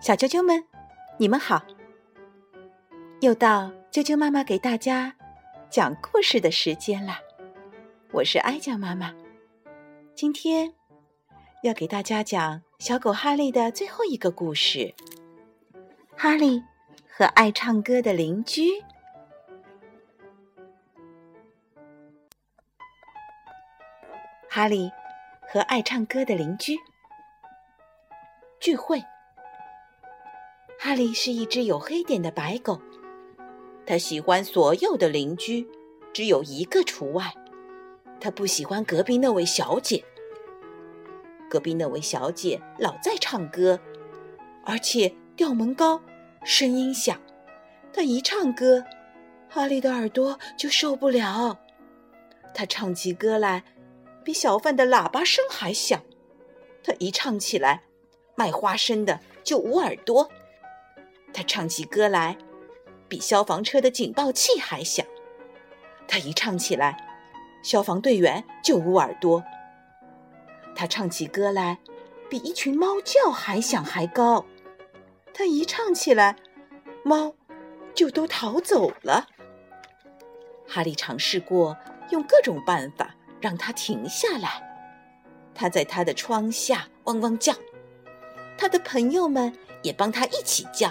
[0.00, 0.64] 小啾啾们，
[1.18, 1.62] 你们好！
[3.20, 5.16] 又到啾啾妈妈给大家
[5.68, 7.20] 讲故事的时间啦。
[8.12, 9.12] 我是哀酱妈妈，
[10.14, 10.72] 今天
[11.62, 14.94] 要给大家讲小狗哈利的最后一个故事——
[16.16, 16.62] 哈利
[17.08, 18.84] 和爱唱歌的邻居。
[24.48, 24.92] 哈利
[25.48, 26.78] 和爱唱歌的邻居
[28.60, 29.02] 聚会。
[30.86, 32.80] 哈利是一只有黑点的白狗，
[33.84, 35.66] 他喜欢所有的邻居，
[36.12, 37.34] 只有一个除外，
[38.20, 40.04] 他不喜欢隔壁那位小姐。
[41.50, 43.80] 隔壁那位小姐老在唱歌，
[44.64, 46.00] 而且调门高，
[46.44, 47.20] 声音响。
[47.92, 48.84] 她一唱歌，
[49.48, 51.58] 哈利的耳朵就受不了。
[52.54, 53.64] 她唱起歌来，
[54.22, 56.00] 比小贩的喇叭声还响。
[56.84, 57.82] 她一唱起来，
[58.36, 60.30] 卖花生的就捂耳朵。
[61.36, 62.38] 他唱起歌来，
[63.10, 65.04] 比消防车的警报器还响。
[66.08, 66.96] 他一唱起来，
[67.62, 69.44] 消防队员就捂耳朵。
[70.74, 71.78] 他唱起歌来，
[72.30, 74.46] 比一群猫叫还响还高。
[75.34, 76.36] 他一唱起来，
[77.04, 77.34] 猫
[77.94, 79.26] 就都逃走了。
[80.66, 81.76] 哈利尝试过
[82.12, 84.62] 用各种办法让它停下来。
[85.54, 87.52] 他在他的窗下汪汪叫，
[88.56, 90.90] 他的朋友们也帮他一起叫。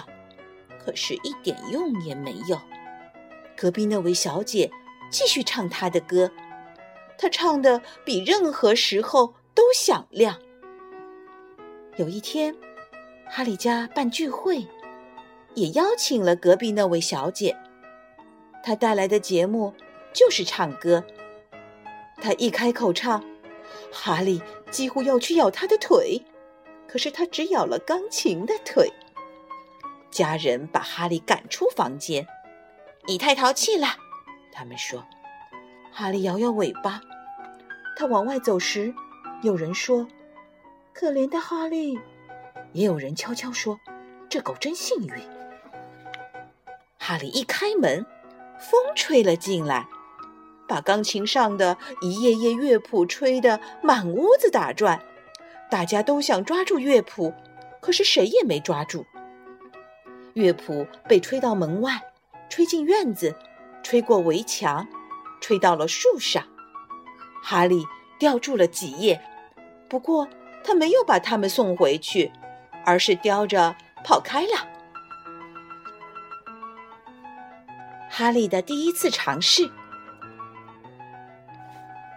[0.86, 2.56] 可是，一点用也没有。
[3.56, 4.70] 隔壁那位小姐
[5.10, 6.30] 继续唱她的歌，
[7.18, 10.38] 她唱的比任何时候都响亮。
[11.96, 12.54] 有一天，
[13.28, 14.64] 哈利家办聚会，
[15.54, 17.56] 也邀请了隔壁那位小姐。
[18.62, 19.74] 她带来的节目
[20.12, 21.02] 就是唱歌。
[22.22, 23.24] 她一开口唱，
[23.90, 24.40] 哈利
[24.70, 26.22] 几乎要去咬她的腿，
[26.86, 28.92] 可是他只咬了钢琴的腿。
[30.16, 32.26] 家人把哈利赶出房间，
[33.06, 33.86] 你太淘气了，
[34.50, 35.04] 他们说。
[35.92, 37.02] 哈利摇摇尾巴，
[37.98, 38.94] 他往外走时，
[39.42, 40.08] 有人说
[40.94, 42.00] ：“可怜的哈利。”
[42.72, 43.78] 也有人悄悄说
[44.30, 45.12] ：“这狗真幸运。”
[46.96, 48.06] 哈利一开门，
[48.58, 49.86] 风吹了进来，
[50.66, 54.98] 把钢琴上的一页页乐谱吹得满屋子打转。
[55.70, 57.34] 大家都想抓住乐谱，
[57.82, 59.04] 可是谁也没抓住。
[60.36, 61.98] 乐谱被吹到门外，
[62.50, 63.34] 吹进院子，
[63.82, 64.86] 吹过围墙，
[65.40, 66.46] 吹到了树上。
[67.42, 67.86] 哈利
[68.18, 69.18] 叼住了几页，
[69.88, 70.28] 不过
[70.62, 72.30] 他没有把它们送回去，
[72.84, 73.74] 而是叼着
[74.04, 74.68] 跑开了。
[78.10, 79.70] 哈利的第一次尝试。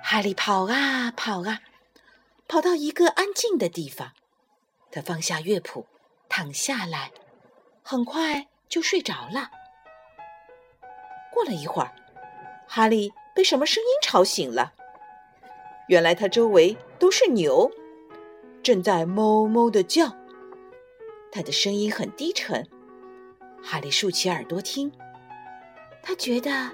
[0.04, 1.62] 哈利跑啊跑啊，
[2.50, 4.12] 跑到一个安静的地方，
[4.92, 5.86] 他放下乐谱，
[6.28, 7.12] 躺下来。
[7.92, 9.50] 很快就睡着了。
[11.34, 11.92] 过了一会儿，
[12.68, 14.74] 哈利被什么声音吵醒了。
[15.88, 17.72] 原来他周围都是牛，
[18.62, 20.16] 正在哞哞的叫。
[21.32, 22.64] 他的声音很低沉。
[23.60, 24.92] 哈利竖起耳朵听，
[26.04, 26.70] 他觉得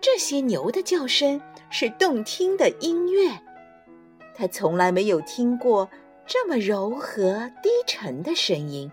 [0.00, 3.36] 这些牛的叫声是动听的音乐。
[4.32, 5.90] 他从来没有听过
[6.24, 8.88] 这么柔和低沉的声音。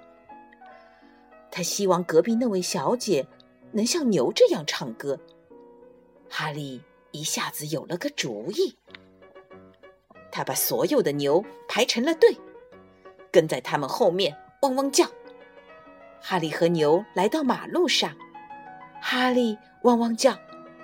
[1.51, 3.27] 他希望隔壁那位小姐
[3.71, 5.19] 能像牛这样唱歌。
[6.29, 8.77] 哈利一下子有了个主意，
[10.31, 12.37] 他把所有的牛排成了队，
[13.31, 15.05] 跟在他们后面汪汪叫。
[16.21, 18.16] 哈利和牛来到马路上，
[19.01, 20.37] 哈利汪汪叫，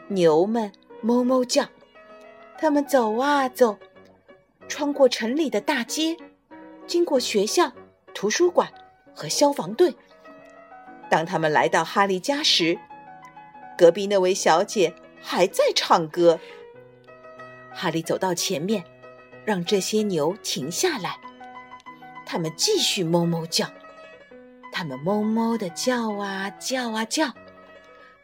[0.07, 0.71] 牛们
[1.03, 1.67] 哞哞叫。
[2.57, 3.77] 他们走啊走，
[4.67, 6.17] 穿过城里的大街，
[6.87, 7.71] 经过学校、
[8.13, 8.71] 图书馆
[9.13, 9.93] 和消防队。
[11.15, 12.77] 当他们来到哈利家时，
[13.77, 14.93] 隔壁那位小姐
[15.23, 16.41] 还在唱歌。
[17.71, 18.83] 哈利走到前面，
[19.45, 21.17] 让这些牛停下来。
[22.25, 23.71] 他们继续哞哞叫，
[24.73, 27.31] 他们哞哞的叫啊叫啊叫，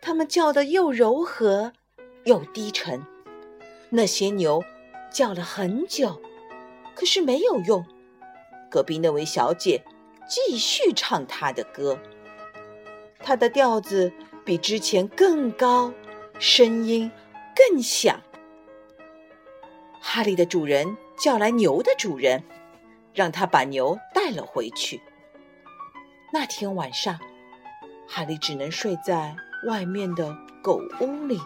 [0.02, 1.72] 他们叫的又柔和
[2.26, 3.02] 又低沉。
[3.90, 4.62] 那些牛
[5.10, 6.22] 叫了很久，
[6.94, 7.86] 可是没有用。
[8.70, 9.82] 隔壁那位小姐
[10.28, 11.98] 继续唱她的歌。
[13.24, 14.12] 它的调子
[14.44, 15.94] 比之前更高，
[16.40, 17.12] 声音
[17.56, 18.20] 更响。
[20.00, 22.44] 哈利的主人叫来牛的主人，
[23.14, 25.02] 让他把牛带了回去。
[26.34, 27.20] 那天晚上，
[28.08, 29.36] 哈利只能睡在
[29.68, 31.40] 外面的狗屋里。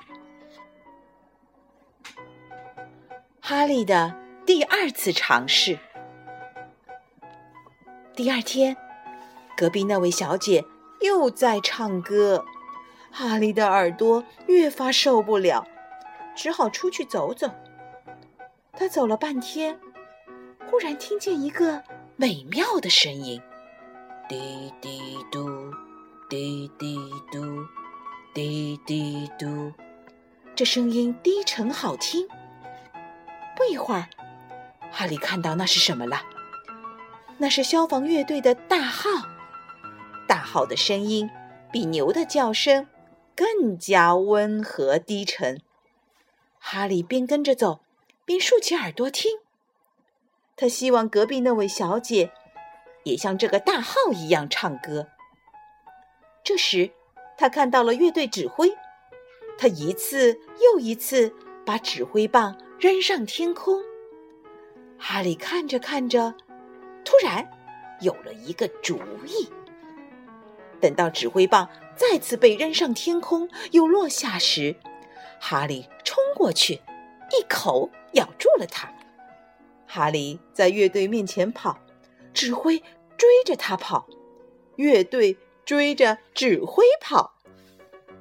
[3.42, 5.78] 哈利的第二次尝试。
[8.16, 8.78] 第二天，
[9.58, 10.64] 隔壁那位小姐
[11.06, 12.44] 又在唱歌，
[13.12, 15.66] 哈利的耳朵越发受不了，
[16.36, 17.50] 只好出去走走。
[18.74, 19.80] 他走了半天，
[20.70, 21.82] 忽然听见一个
[22.18, 23.42] 美妙的声音：
[24.28, 25.72] 滴滴嘟，
[26.30, 26.98] 滴滴
[27.32, 27.66] 嘟，
[28.34, 29.72] 滴滴嘟。
[30.54, 32.28] 这声音低沉好听。
[33.56, 34.08] 不一会儿，
[34.92, 36.22] 哈利看到那是什么了？
[37.38, 39.10] 那是消防乐队的大号。
[40.46, 41.28] 大号的声音
[41.72, 42.88] 比牛的叫声
[43.36, 45.60] 更加温和低沉。
[46.60, 47.80] 哈利边跟着走。
[48.26, 49.40] 边竖起耳朵听，
[50.56, 52.32] 他希望隔壁那位小姐
[53.06, 55.08] 也像这个大号一样唱歌。
[56.44, 56.92] 这时，
[57.38, 58.72] 他看到了乐队指挥，
[59.58, 61.34] 他一次又一次
[61.66, 63.82] 把指挥棒扔上天空。
[65.00, 66.36] 哈利看着看着，
[67.04, 67.48] 突然
[68.02, 69.50] 有了一个主意。
[70.82, 74.76] 等到指挥棒再次被扔上天空又落下时，
[75.40, 76.82] 哈利冲过去。
[77.32, 78.94] 一口咬住了他，
[79.88, 81.80] 哈利在乐队面前跑，
[82.34, 82.78] 指挥
[83.18, 84.08] 追着他跑，
[84.76, 85.36] 乐队
[85.66, 87.34] 追着指挥跑，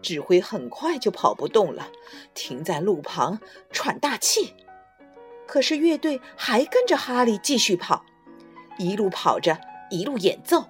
[0.01, 1.91] 指挥很快就跑不动了，
[2.33, 3.39] 停在路旁
[3.71, 4.55] 喘大气。
[5.47, 8.07] 可是乐队还跟着哈利继续跑，
[8.79, 9.61] 一路跑着，
[9.91, 10.65] 一路演奏。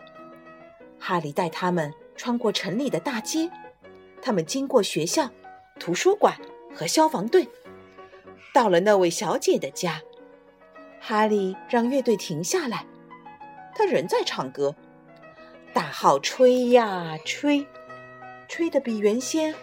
[1.07, 3.51] 哈利带他们穿过城里的大街，
[4.23, 5.29] 他们经过学校、
[5.79, 6.35] 图书馆
[6.75, 7.47] 和消防队。
[8.55, 10.01] 到了那位小姐的家，
[11.03, 12.87] 哈利让乐队停下来，
[13.75, 14.75] 他仍在唱歌。
[15.75, 17.67] 大号吹呀吹，
[18.49, 19.55] 吹得比原先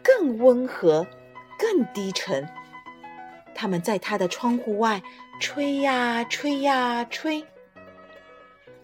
[0.00, 1.04] 更温和、
[1.58, 2.48] 更低沉。
[3.52, 5.02] 他们在他的窗户外
[5.40, 7.44] 吹呀吹呀吹，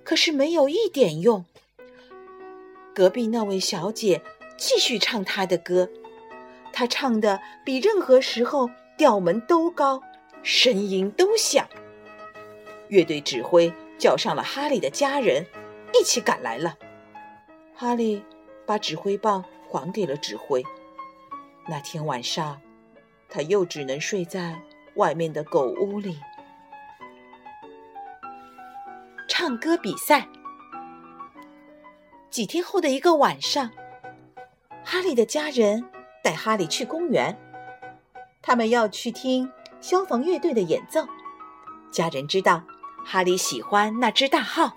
[0.02, 1.44] 可是没有一点用。
[2.94, 4.22] 隔壁那位小姐
[4.56, 5.88] 继续唱她的歌，
[6.72, 8.70] 她唱的比任何时候。
[8.96, 10.02] 调门都高，
[10.42, 11.66] 声音都响。
[12.88, 15.46] 乐队指挥叫上了哈利的家人，
[15.98, 16.76] 一起赶来了。
[17.74, 18.22] 哈利
[18.66, 20.62] 把指挥棒还给了指挥。
[21.66, 22.60] 那天晚上，
[23.30, 24.60] 他又只能睡在
[24.96, 26.18] 外面的狗屋里。
[29.26, 30.28] 唱歌比赛。
[32.30, 33.70] 几天后的一个晚上，
[34.84, 35.84] 哈利的家人
[36.22, 37.36] 带哈利去公园。
[38.40, 39.50] 他们要去听
[39.80, 41.06] 消防乐队的演奏。
[41.90, 42.62] 家人知道
[43.04, 44.76] 哈利喜欢那只大号。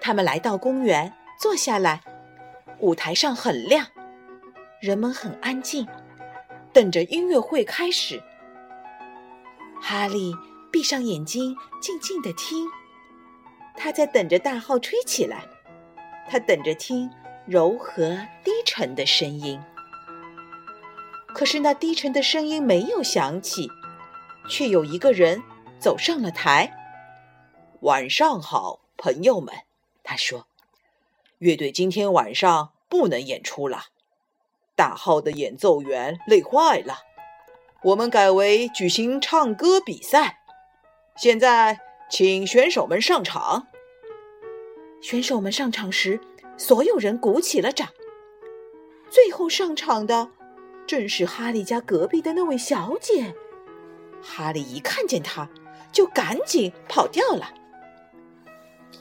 [0.00, 2.02] 他们来到公园，坐下来。
[2.80, 3.86] 舞台上很亮，
[4.80, 5.86] 人们很安静，
[6.74, 8.22] 等着音乐会开始。
[9.80, 10.34] 哈利
[10.70, 12.68] 闭上眼睛，静静的听。
[13.76, 15.46] 他在等着大号吹起来。
[16.28, 17.10] 他等着听
[17.46, 19.60] 柔和低沉的声音。
[21.34, 23.68] 可是那低沉的声音没有响起，
[24.48, 25.42] 却有一个人
[25.80, 26.72] 走上了台。
[27.80, 29.52] 晚上好，朋友们，
[30.04, 30.46] 他说
[31.38, 33.86] ：“乐队今天晚上不能演出了，
[34.76, 36.98] 大号的演奏员累坏了。
[37.82, 40.38] 我们改为举行唱歌比赛。
[41.16, 43.66] 现在，请选手们上场。”
[45.04, 46.18] 选手们上场时，
[46.56, 47.86] 所有人鼓起了掌。
[49.10, 50.30] 最后上场的。
[50.86, 53.34] 正是哈利家隔壁的那位小姐。
[54.22, 55.46] 哈利一看见她，
[55.92, 57.52] 就赶紧跑掉了。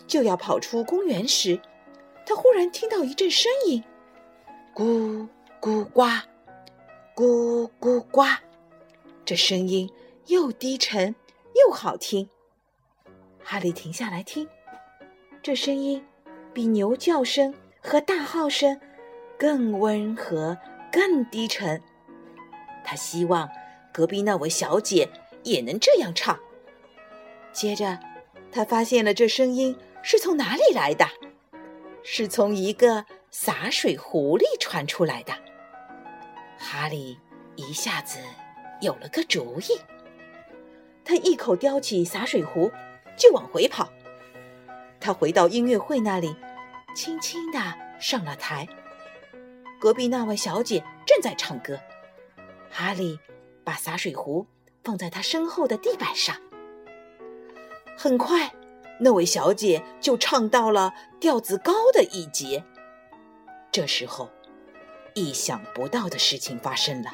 [0.06, 1.60] 就要跑出公园时，
[2.25, 3.82] 他忽然听到一阵声音
[4.75, 5.27] ：“咕
[5.62, 6.04] 咕呱，
[7.16, 8.24] 咕咕呱。”
[9.24, 9.89] 这声音
[10.27, 11.16] 又低沉
[11.56, 12.30] 又好听。
[13.42, 14.48] 哈利停下来听，
[15.44, 16.04] 这声音
[16.54, 18.80] 比牛叫声和大号声
[19.38, 20.58] 更温和。
[20.96, 21.82] 更低沉，
[22.84, 23.50] 他希望
[23.92, 25.10] 隔壁那位小姐
[25.42, 26.40] 也能这样唱。
[27.52, 27.98] 接着，
[28.52, 31.08] 他发现了这声音是从哪里来的，
[32.04, 35.34] 是从一个洒水壶里传出来的。
[36.60, 37.18] 哈利
[37.56, 38.20] 一下子
[38.80, 39.82] 有了个主意，
[41.04, 42.72] 他一口叼起洒水壶
[43.18, 43.90] 就往回跑。
[45.03, 46.33] 他回到音乐会那里，
[46.95, 47.60] 轻轻地
[48.00, 48.65] 上了台。
[49.77, 51.77] 隔壁那位小姐正在唱歌，
[52.72, 53.19] 哈利
[53.65, 54.48] 把洒水壶
[54.81, 56.38] 放在她身后的地板上。
[57.98, 58.53] 很快，
[59.01, 62.63] 那位小姐就唱到了调子高的一节。
[63.74, 64.29] 这时候，
[65.15, 67.12] 意想不到的事情发生了：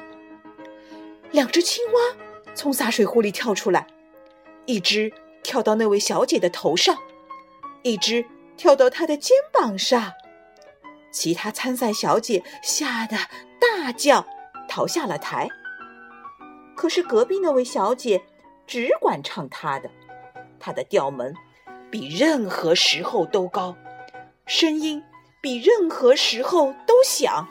[1.32, 2.16] 两只青蛙
[2.54, 3.88] 从洒水壶里跳出来，
[4.68, 6.96] 一只跳到那位小姐的头上，
[7.84, 8.26] 一只
[8.58, 10.14] 跳到他的肩膀上。
[11.12, 13.18] 其他参赛小姐吓得
[13.60, 14.26] 大叫，
[14.68, 15.50] 逃下了台。
[16.76, 18.24] 可是隔壁那位小姐
[18.68, 19.90] 只管唱她的，
[20.60, 21.34] 她的调门
[21.90, 23.76] 比任何时候都高，
[24.46, 25.04] 声音
[25.42, 27.48] 比任何时候都响。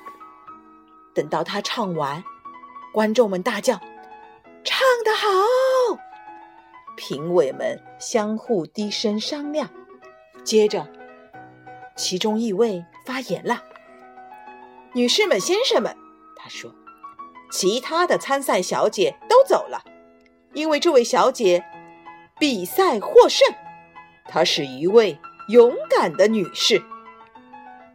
[1.14, 2.22] 等到她唱完，
[2.92, 3.80] 观众们大叫
[4.62, 5.26] ：“唱得好！”
[6.96, 9.68] 评委们相互低声商量。
[10.48, 10.88] 接着，
[11.94, 13.64] 其中一位发言了
[14.96, 15.94] ：“女士们、先生们，
[16.36, 16.74] 他说，
[17.52, 19.84] 其他的参赛小姐都走了，
[20.54, 21.62] 因为这位小姐
[22.38, 23.46] 比赛获胜。
[24.24, 25.18] 她是一位
[25.50, 26.82] 勇敢的女士，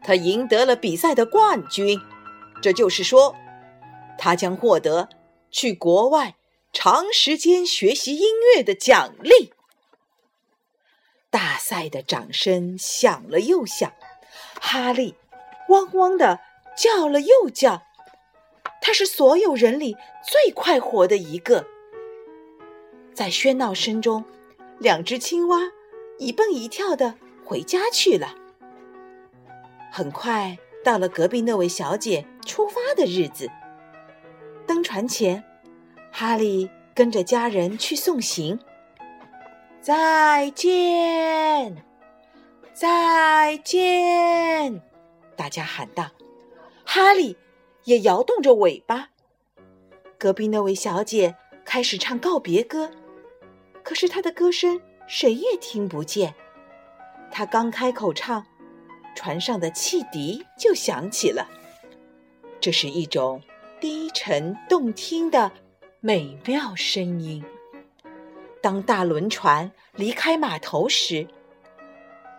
[0.04, 2.00] 她赢得了比赛的冠军。
[2.62, 3.36] 这就是说，
[4.16, 5.10] 她将获得
[5.50, 6.36] 去国外
[6.72, 9.54] 长时间学习音乐的奖励。”
[11.34, 13.92] 大赛的掌声响了又响，
[14.62, 15.16] 哈利
[15.70, 16.40] 汪汪的
[16.78, 17.82] 叫了又叫，
[18.80, 21.66] 他是所有人里最快活的一个。
[23.16, 24.24] 在喧闹声中，
[24.78, 25.58] 两只青蛙
[26.20, 28.36] 一蹦一跳的回家去了。
[29.92, 33.50] 很快到了隔壁那位小姐出发的日子，
[34.68, 35.44] 登船前，
[36.12, 38.60] 哈利跟着家人去送行。
[39.84, 41.84] 再见，
[42.74, 44.82] 再见！
[45.36, 46.10] 大家喊道。
[46.86, 47.36] 哈利
[47.84, 49.10] 也摇动着尾巴。
[50.18, 51.36] 隔壁那位小姐
[51.66, 52.92] 开始唱告别歌，
[53.84, 56.34] 可是她的歌声谁也听不见。
[57.30, 58.46] 她刚开口唱，
[59.18, 61.50] 船上的汽笛就响起了。
[62.62, 63.42] 这是一种
[63.82, 65.52] 低沉动听的
[66.00, 67.44] 美妙声音。
[68.64, 71.28] 当大轮船离开码头时，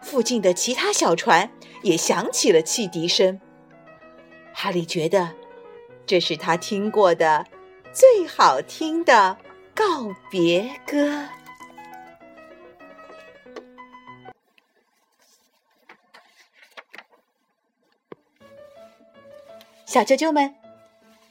[0.00, 1.50] 附近的其他小船
[1.82, 3.38] 也响起了汽笛声。
[4.54, 5.34] 哈利觉得，
[6.06, 7.46] 这是他听过的
[7.92, 9.36] 最好听的
[9.74, 9.84] 告
[10.30, 11.28] 别歌。
[19.84, 20.54] 小啾啾们，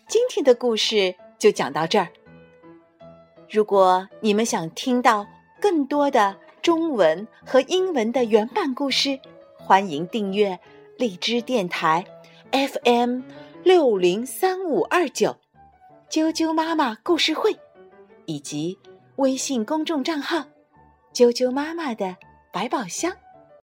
[0.07, 2.09] 今天的故事就讲到这儿。
[3.53, 5.27] 如果你们想听到
[5.61, 9.19] 更多的中文和英文的原版故事，
[9.55, 10.59] 欢迎订阅
[10.97, 12.03] 荔枝电台
[12.51, 13.21] FM
[13.63, 15.37] 六零三五二九
[16.09, 17.55] 啾啾妈妈故事会，
[18.25, 18.79] 以及
[19.17, 20.45] 微信公众账号
[21.13, 22.17] 啾啾妈妈的
[22.51, 23.13] 百宝箱。